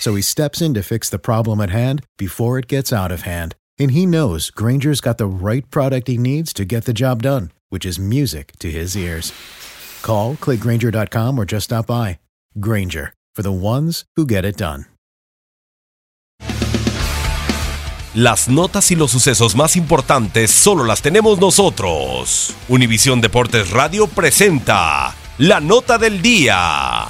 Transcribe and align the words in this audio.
So 0.00 0.14
he 0.14 0.22
steps 0.22 0.60
in 0.60 0.74
to 0.74 0.82
fix 0.82 1.08
the 1.08 1.18
problem 1.18 1.60
at 1.60 1.70
hand 1.70 2.04
before 2.18 2.58
it 2.58 2.68
gets 2.68 2.92
out 2.92 3.10
of 3.10 3.22
hand. 3.22 3.54
And 3.78 3.90
he 3.90 4.06
knows 4.06 4.50
Granger's 4.50 5.00
got 5.00 5.18
the 5.18 5.26
right 5.26 5.68
product 5.70 6.08
he 6.08 6.18
needs 6.18 6.52
to 6.54 6.64
get 6.64 6.84
the 6.84 6.92
job 6.92 7.22
done, 7.22 7.50
which 7.70 7.86
is 7.86 7.98
music 7.98 8.52
to 8.58 8.70
his 8.70 8.96
ears. 8.96 9.32
Call, 10.02 10.34
clickgranger.com, 10.36 11.38
or 11.38 11.44
just 11.44 11.64
stop 11.64 11.86
by. 11.86 12.18
Granger, 12.60 13.14
for 13.34 13.42
the 13.42 13.52
ones 13.52 14.04
who 14.16 14.26
get 14.26 14.44
it 14.44 14.56
done. 14.56 14.86
Las 18.14 18.48
notas 18.48 18.92
y 18.92 18.94
los 18.94 19.10
sucesos 19.10 19.56
más 19.56 19.74
importantes 19.74 20.52
solo 20.52 20.84
las 20.84 21.02
tenemos 21.02 21.40
nosotros. 21.40 22.54
Univisión 22.68 23.20
Deportes 23.20 23.70
Radio 23.70 24.06
presenta 24.06 25.16
la 25.38 25.60
nota 25.60 25.98
del 25.98 26.22
día. 26.22 27.08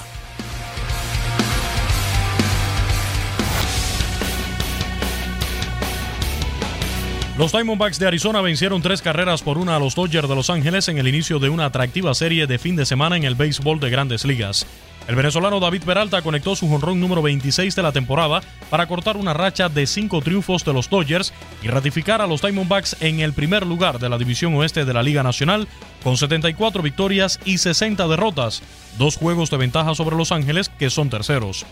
Los 7.37 7.51
Diamondbacks 7.51 7.99
de 7.99 8.07
Arizona 8.07 8.41
vencieron 8.43 8.81
tres 8.81 9.03
carreras 9.03 9.43
por 9.43 9.59
una 9.59 9.75
a 9.75 9.81
los 9.81 9.97
Dodgers 9.97 10.29
de 10.29 10.37
Los 10.37 10.51
Ángeles 10.51 10.87
en 10.87 10.99
el 10.99 11.09
inicio 11.09 11.41
de 11.41 11.49
una 11.49 11.65
atractiva 11.65 12.15
serie 12.15 12.47
de 12.47 12.61
fin 12.61 12.77
de 12.77 12.87
semana 12.87 13.17
en 13.17 13.25
el 13.25 13.35
béisbol 13.35 13.81
de 13.81 13.91
grandes 13.91 14.25
ligas. 14.25 14.65
El 15.09 15.17
venezolano 15.17 15.59
David 15.59 15.83
Peralta 15.83 16.23
conectó 16.23 16.55
su 16.55 16.69
jonrón 16.69 17.01
número 17.01 17.23
26 17.23 17.75
de 17.75 17.83
la 17.83 17.91
temporada 17.91 18.41
para 18.71 18.87
cortar 18.87 19.17
una 19.17 19.35
racha 19.35 19.69
de 19.69 19.89
cinco 19.89 20.21
triunfos 20.21 20.65
de 20.65 20.73
los 20.73 20.89
Dodgers 20.89 21.33
y 21.61 21.67
ratificar 21.67 22.23
a 22.23 22.29
los 22.29 22.41
Diamondbacks 22.41 22.99
en 23.01 23.19
el 23.19 23.33
primer 23.33 23.67
lugar 23.67 23.99
de 23.99 24.09
la 24.09 24.17
división 24.17 24.55
oeste 24.55 24.85
de 24.85 24.95
la 24.95 25.03
Liga 25.03 25.25
Nacional 25.25 25.67
con 26.05 26.17
74 26.17 26.83
victorias 26.83 27.41
y 27.45 27.59
60 27.59 28.07
derrotas, 28.07 28.62
dos 28.97 29.17
juegos 29.17 29.51
de 29.51 29.57
ventaja 29.57 29.97
sobre 29.97 30.15
Los 30.15 30.31
Ángeles 30.31 30.69
que 30.69 30.89
son 30.89 31.11
terceros. 31.11 31.67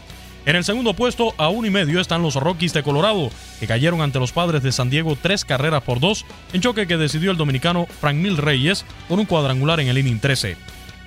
En 0.44 0.56
el 0.56 0.64
segundo 0.64 0.94
puesto, 0.94 1.34
a 1.38 1.48
uno 1.50 1.68
y 1.68 1.70
medio, 1.70 2.00
están 2.00 2.20
los 2.20 2.34
Rockies 2.34 2.72
de 2.72 2.82
Colorado, 2.82 3.30
que 3.60 3.68
cayeron 3.68 4.00
ante 4.00 4.18
los 4.18 4.32
padres 4.32 4.64
de 4.64 4.72
San 4.72 4.90
Diego 4.90 5.16
tres 5.20 5.44
carreras 5.44 5.84
por 5.84 6.00
dos, 6.00 6.26
en 6.52 6.60
choque 6.60 6.88
que 6.88 6.96
decidió 6.96 7.30
el 7.30 7.36
dominicano 7.36 7.86
Frank 8.00 8.16
Mil 8.16 8.36
Reyes 8.36 8.84
con 9.08 9.20
un 9.20 9.26
cuadrangular 9.26 9.78
en 9.78 9.86
el 9.86 9.98
inning 9.98 10.18
13. 10.18 10.56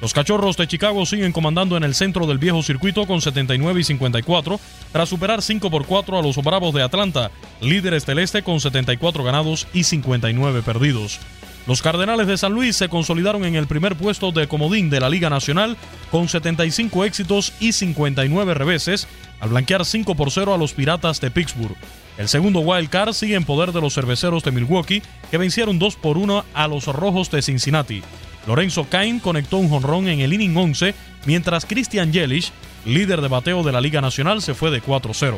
Los 0.02 0.14
Cachorros 0.14 0.58
de 0.58 0.68
Chicago 0.68 1.06
siguen 1.06 1.32
comandando 1.32 1.78
en 1.78 1.84
el 1.84 1.96
centro 1.96 2.28
del 2.28 2.38
viejo 2.38 2.62
circuito 2.62 3.08
con 3.08 3.22
79 3.22 3.80
y 3.80 3.84
54, 3.84 4.60
tras 4.92 5.10
superar 5.10 5.42
5 5.42 5.72
por 5.72 5.86
4 5.86 6.20
a 6.20 6.22
los 6.22 6.36
Bravos 6.38 6.74
de 6.74 6.84
Atlanta, 6.84 7.32
líderes 7.62 8.06
del 8.06 8.20
este 8.20 8.44
con 8.44 8.60
74 8.60 9.24
ganados 9.24 9.68
y 9.74 9.84
59 9.84 10.62
perdidos. 10.64 11.20
Los 11.68 11.82
Cardenales 11.82 12.28
de 12.28 12.38
San 12.38 12.54
Luis 12.54 12.76
se 12.76 12.90
consolidaron 12.90 13.44
en 13.44 13.56
el 13.56 13.66
primer 13.66 13.96
puesto 13.96 14.32
de 14.32 14.48
comodín 14.48 14.92
de 14.92 15.00
la 15.00 15.10
Liga 15.10 15.32
Nacional 15.32 15.78
con 16.12 16.30
75 16.30 17.06
éxitos 17.06 17.54
y 17.60 17.72
59 17.72 18.54
reveses, 18.54 19.08
al 19.40 19.50
blanquear 19.50 19.84
5 19.84 20.14
por 20.14 20.30
0 20.30 20.54
a 20.54 20.58
los 20.58 20.74
Piratas 20.74 21.20
de 21.22 21.32
Pittsburgh. 21.32 21.76
El 22.20 22.28
segundo 22.30 22.60
wild 22.60 22.90
card 22.90 23.14
sigue 23.14 23.36
en 23.36 23.46
poder 23.46 23.72
de 23.72 23.82
los 23.82 23.96
cerveceros 23.96 24.44
de 24.44 24.52
Milwaukee, 24.52 25.02
que 25.32 25.38
vencieron 25.38 25.80
2 25.80 25.96
por 25.96 26.18
1 26.18 26.46
a 26.54 26.68
los 26.68 26.86
Rojos 26.86 27.32
de 27.32 27.42
Cincinnati. 27.42 28.04
Lorenzo 28.48 28.86
Cain 28.90 29.20
conectó 29.20 29.58
un 29.58 29.70
jonrón 29.70 30.08
en 30.08 30.20
el 30.20 30.34
inning 30.34 30.56
11, 30.56 30.94
mientras 31.26 31.66
Christian 31.66 32.14
Yelich, 32.14 32.52
líder 32.86 33.22
de 33.22 33.28
bateo 33.28 33.64
de 33.64 33.72
la 33.72 33.82
Liga 33.82 34.02
Nacional, 34.02 34.42
se 34.42 34.54
fue 34.54 34.72
de 34.72 34.82
4-0. 34.82 35.38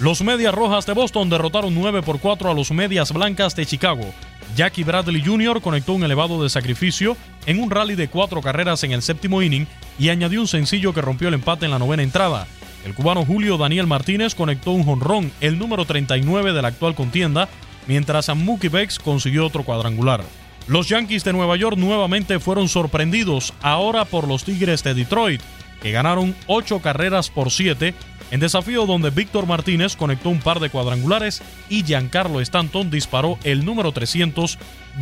Los 0.00 0.22
Medias 0.22 0.54
Rojas 0.54 0.86
de 0.86 0.92
Boston 0.92 1.30
derrotaron 1.30 1.74
9 1.74 2.02
por 2.02 2.18
4 2.18 2.50
a 2.50 2.54
los 2.54 2.72
Medias 2.72 3.12
Blancas 3.12 3.54
de 3.54 3.64
Chicago. 3.64 4.12
Jackie 4.56 4.84
Bradley 4.84 5.22
Jr. 5.24 5.60
conectó 5.60 5.94
un 5.94 6.04
elevado 6.04 6.42
de 6.42 6.50
sacrificio 6.50 7.16
en 7.46 7.60
un 7.62 7.70
rally 7.70 7.94
de 7.94 8.08
cuatro 8.08 8.40
carreras 8.40 8.82
en 8.84 8.92
el 8.92 9.02
séptimo 9.02 9.40
inning 9.40 9.66
y 9.98 10.08
añadió 10.08 10.40
un 10.40 10.48
sencillo 10.48 10.92
que 10.92 11.00
rompió 11.00 11.28
el 11.28 11.34
empate 11.34 11.64
en 11.64 11.70
la 11.70 11.78
novena 11.78 12.02
entrada. 12.02 12.46
El 12.84 12.94
cubano 12.94 13.24
Julio 13.24 13.56
Daniel 13.56 13.86
Martínez 13.86 14.34
conectó 14.34 14.72
un 14.72 14.84
jonrón, 14.84 15.32
el 15.40 15.58
número 15.58 15.84
39 15.86 16.52
de 16.52 16.62
la 16.62 16.68
actual 16.68 16.94
contienda, 16.94 17.48
mientras 17.86 18.28
a 18.28 18.34
Mookie 18.34 18.68
Becks 18.68 18.98
consiguió 18.98 19.46
otro 19.46 19.62
cuadrangular. 19.62 20.22
Los 20.66 20.88
Yankees 20.88 21.24
de 21.24 21.34
Nueva 21.34 21.56
York 21.56 21.76
nuevamente 21.76 22.40
fueron 22.40 22.68
sorprendidos, 22.68 23.52
ahora 23.60 24.06
por 24.06 24.26
los 24.26 24.44
Tigres 24.44 24.82
de 24.82 24.94
Detroit, 24.94 25.42
que 25.82 25.92
ganaron 25.92 26.34
8 26.46 26.80
carreras 26.80 27.28
por 27.28 27.50
7 27.50 27.94
en 28.30 28.40
desafío 28.40 28.86
donde 28.86 29.10
Víctor 29.10 29.46
Martínez 29.46 29.94
conectó 29.94 30.30
un 30.30 30.40
par 30.40 30.58
de 30.58 30.70
cuadrangulares 30.70 31.42
y 31.68 31.84
Giancarlo 31.84 32.40
Stanton 32.40 32.90
disparó 32.90 33.38
el 33.44 33.66
número 33.66 33.92
300 33.92 34.58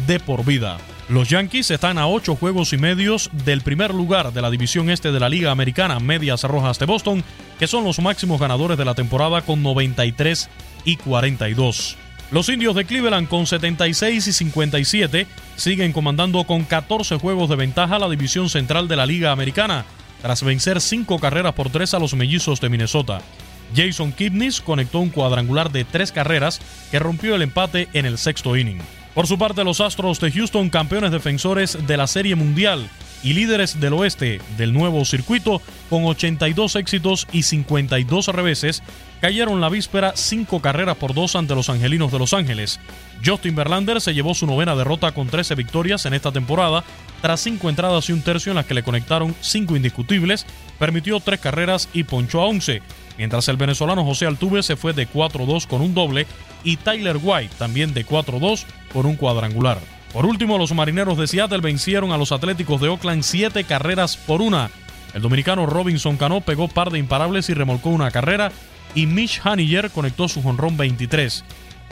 de 0.09 0.19
por 0.19 0.45
vida. 0.45 0.79
Los 1.09 1.29
Yankees 1.29 1.71
están 1.71 1.99
a 1.99 2.09
8 2.09 2.35
juegos 2.35 2.73
y 2.73 2.79
medios 2.79 3.31
del 3.45 3.61
primer 3.61 3.95
lugar 3.95 4.33
de 4.33 4.43
la 4.43 4.51
división 4.51 4.91
este 4.91 5.13
de 5.13 5.21
la 5.21 5.29
Liga 5.29 5.53
Americana 5.53 6.01
Medias 6.01 6.43
Rojas 6.43 6.81
de 6.81 6.87
Boston, 6.87 7.23
que 7.61 7.69
son 7.69 7.85
los 7.85 8.01
máximos 8.01 8.41
ganadores 8.41 8.77
de 8.77 8.85
la 8.85 8.95
temporada 8.95 9.43
con 9.43 9.63
93 9.63 10.51
y 10.85 10.97
42. 10.97 11.97
Los 12.33 12.49
indios 12.49 12.75
de 12.75 12.87
Cleveland 12.87 13.29
con 13.29 13.47
76 13.47 14.27
y 14.27 14.33
57 14.33 15.27
siguen 15.57 15.93
comandando 15.93 16.43
con 16.45 16.65
14 16.65 17.19
juegos 17.19 17.51
de 17.51 17.57
ventaja 17.57 17.99
la 17.99 18.09
división 18.09 18.49
central 18.49 18.89
de 18.89 18.97
la 18.97 19.05
Liga 19.05 19.33
Americana, 19.33 19.85
tras 20.23 20.43
vencer 20.43 20.81
cinco 20.81 21.19
carreras 21.19 21.53
por 21.53 21.69
tres 21.69 21.93
a 21.93 21.99
los 21.99 22.15
mellizos 22.15 22.59
de 22.63 22.71
Minnesota. 22.71 23.21
Jason 23.77 24.13
Kipnis 24.13 24.63
conectó 24.63 25.01
un 25.01 25.11
cuadrangular 25.11 25.71
de 25.71 25.85
tres 25.85 26.11
carreras 26.11 26.59
que 26.91 26.99
rompió 26.99 27.35
el 27.35 27.43
empate 27.43 27.89
en 27.93 28.07
el 28.07 28.17
sexto 28.17 28.57
inning. 28.57 28.81
Por 29.15 29.27
su 29.27 29.39
parte, 29.39 29.63
los 29.63 29.83
Astros 29.83 30.19
de 30.19 30.33
Houston, 30.33 30.71
campeones 30.71 31.11
defensores 31.11 31.87
de 31.87 31.97
la 31.99 32.07
Serie 32.07 32.35
Mundial 32.35 32.89
y 33.23 33.35
líderes 33.35 33.81
del 33.81 33.93
oeste 33.93 34.41
del 34.57 34.73
nuevo 34.73 35.05
circuito, 35.05 35.63
con 35.89 36.05
82 36.05 36.77
éxitos 36.77 37.27
y 37.33 37.43
52 37.43 38.29
reveses, 38.29 38.83
cayeron 39.21 39.61
la 39.61 39.69
víspera 39.69 40.13
cinco 40.17 40.61
carreras 40.61 40.97
por 40.97 41.15
dos 41.15 41.37
ante 41.37 41.55
los 41.55 41.69
Angelinos 41.69 42.11
de 42.11 42.19
Los 42.19 42.35
Ángeles. 42.35 42.81
Justin 43.25 43.55
Verlander 43.55 44.01
se 44.01 44.15
llevó 44.15 44.35
su 44.35 44.47
novena 44.47 44.75
derrota 44.75 45.13
con 45.13 45.29
13 45.29 45.55
victorias 45.55 46.05
en 46.07 46.15
esta 46.15 46.33
temporada, 46.33 46.83
tras 47.21 47.41
cinco 47.41 47.69
entradas 47.69 48.09
y 48.09 48.13
un 48.13 48.23
tercio 48.23 48.51
en 48.51 48.57
las 48.57 48.67
que 48.67 48.75
le 48.75 48.83
conectaron 48.83 49.35
cinco 49.41 49.77
indiscutibles, 49.77 50.45
permitió 50.79 51.21
tres 51.21 51.39
carreras 51.39 51.89
y 51.93 52.03
ponchó 52.03 52.41
a 52.41 52.47
11, 52.47 52.83
mientras 53.17 53.47
el 53.47 53.57
venezolano 53.57 54.05
José 54.05 54.27
Altuve 54.27 54.65
se 54.65 54.77
fue 54.77 54.93
de 54.93 55.09
4-2 55.09 55.69
con 55.69 55.83
un 55.83 55.95
doble 55.95 56.27
y 56.65 56.77
Tyler 56.79 57.19
White 57.23 57.55
también 57.59 57.95
de 57.95 58.05
4-2 58.05 58.65
con 58.93 59.07
un 59.07 59.15
cuadrangular. 59.15 59.79
Por 60.13 60.27
último, 60.27 60.59
los 60.59 60.75
marineros 60.75 61.17
de 61.17 61.27
Seattle 61.27 61.61
vencieron 61.61 62.13
a 62.13 62.19
los 62.19 62.33
Atléticos 62.33 62.81
de 62.81 62.89
Oakland 62.89 63.23
siete 63.23 63.65
carreras 63.65 64.17
por 64.17 64.43
una. 64.43 64.71
El 65.15 65.23
dominicano 65.23 65.65
Robinson 65.65 66.17
Cano 66.17 66.43
pegó 66.43 66.69
par 66.69 66.91
de 66.91 66.99
imparables 66.99 67.49
y 67.49 67.55
remolcó 67.55 67.89
una 67.91 68.11
carrera, 68.11 68.53
y 68.95 69.07
Mitch 69.07 69.41
Haniger 69.43 69.91
conectó 69.91 70.29
su 70.29 70.43
jonrón 70.43 70.77
23. 70.77 71.45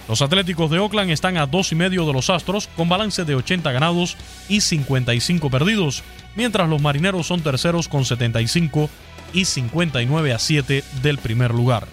Los 0.09 0.23
Atléticos 0.23 0.71
de 0.71 0.79
Oakland 0.79 1.11
están 1.11 1.39
a 1.39 1.47
dos 1.47 1.73
y 1.73 1.77
medio 1.77 2.05
de 2.05 2.13
los 2.13 2.31
Astros 2.31 2.69
con 2.77 2.89
balance 2.89 3.25
de 3.25 3.35
80 3.35 3.73
ganados 3.73 4.17
y 4.49 4.61
55 4.61 5.51
perdidos, 5.51 6.03
mientras 6.35 6.69
los 6.69 6.83
Marineros 6.83 7.27
son 7.27 7.41
terceros 7.43 7.89
con 7.89 8.05
75 8.05 8.91
y 9.33 9.45
59 9.45 10.33
a 10.33 10.39
7 10.39 10.85
del 11.03 11.19
primer 11.19 11.53
lugar. 11.53 11.87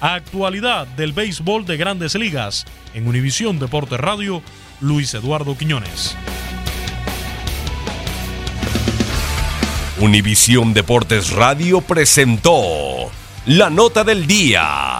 Actualidad 0.00 0.86
del 0.86 1.12
béisbol 1.12 1.66
de 1.66 1.76
Grandes 1.76 2.14
Ligas 2.14 2.64
en 2.94 3.06
Univisión 3.06 3.58
Deporte 3.58 3.96
Radio, 3.98 4.42
Luis 4.80 5.12
Eduardo 5.14 5.56
Quiñones. 5.56 6.16
Univisión 9.98 10.72
Deportes 10.72 11.30
Radio 11.32 11.82
presentó 11.82 13.10
la 13.44 13.68
nota 13.68 14.04
del 14.04 14.26
día. 14.26 14.99